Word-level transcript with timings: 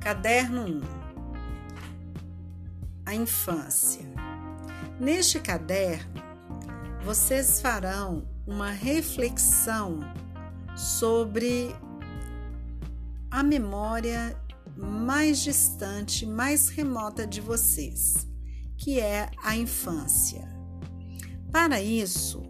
Caderno 0.00 0.62
1 0.62 0.80
A 3.04 3.14
infância. 3.14 4.06
Neste 4.98 5.38
caderno, 5.38 6.22
vocês 7.04 7.60
farão 7.60 8.26
uma 8.46 8.70
reflexão 8.70 10.00
sobre 10.74 11.76
a 13.30 13.42
memória 13.42 14.34
mais 14.74 15.40
distante, 15.40 16.24
mais 16.24 16.70
remota 16.70 17.26
de 17.26 17.42
vocês, 17.42 18.26
que 18.78 18.98
é 18.98 19.28
a 19.44 19.54
infância. 19.54 20.48
Para 21.52 21.82
isso, 21.82 22.42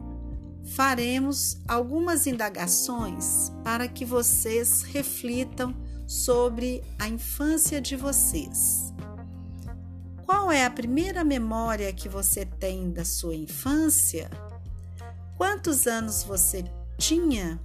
faremos 0.76 1.60
algumas 1.66 2.28
indagações 2.28 3.50
para 3.64 3.88
que 3.88 4.04
vocês 4.04 4.82
reflitam 4.82 5.74
sobre 6.10 6.82
a 6.98 7.06
infância 7.06 7.80
de 7.80 7.94
vocês. 7.94 8.92
Qual 10.26 10.50
é 10.50 10.64
a 10.64 10.70
primeira 10.70 11.22
memória 11.22 11.92
que 11.92 12.08
você 12.08 12.44
tem 12.44 12.90
da 12.90 13.04
sua 13.04 13.36
infância? 13.36 14.28
Quantos 15.36 15.86
anos 15.86 16.24
você 16.24 16.64
tinha? 16.98 17.60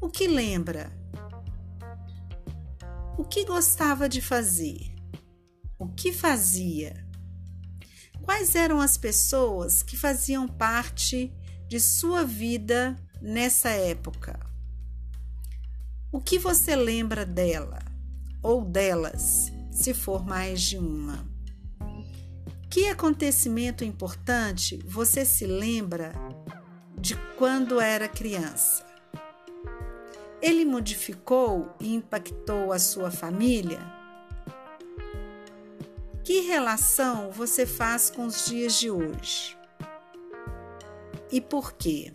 O 0.00 0.08
que 0.08 0.28
lembra? 0.28 0.92
O 3.18 3.24
que 3.24 3.44
gostava 3.44 4.08
de 4.08 4.22
fazer? 4.22 4.94
O 5.76 5.88
que 5.88 6.12
fazia? 6.12 7.04
Quais 8.22 8.54
eram 8.54 8.80
as 8.80 8.96
pessoas 8.96 9.82
que 9.82 9.96
faziam 9.96 10.46
parte 10.46 11.34
de 11.66 11.80
sua 11.80 12.22
vida 12.22 12.94
nessa 13.20 13.70
época? 13.70 14.38
O 16.10 16.22
que 16.22 16.38
você 16.38 16.74
lembra 16.74 17.26
dela 17.26 17.80
ou 18.42 18.64
delas, 18.64 19.52
se 19.70 19.92
for 19.92 20.24
mais 20.24 20.62
de 20.62 20.78
uma? 20.78 21.28
Que 22.70 22.88
acontecimento 22.88 23.84
importante 23.84 24.78
você 24.86 25.22
se 25.22 25.44
lembra 25.46 26.14
de 26.98 27.14
quando 27.36 27.78
era 27.78 28.08
criança? 28.08 28.86
Ele 30.40 30.64
modificou 30.64 31.74
e 31.78 31.92
impactou 31.92 32.72
a 32.72 32.78
sua 32.78 33.10
família? 33.10 33.80
Que 36.24 36.40
relação 36.40 37.30
você 37.30 37.66
faz 37.66 38.08
com 38.08 38.24
os 38.24 38.46
dias 38.46 38.80
de 38.80 38.90
hoje? 38.90 39.58
E 41.30 41.38
por 41.38 41.74
quê? 41.74 42.10